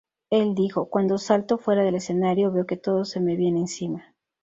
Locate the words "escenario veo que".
1.93-2.75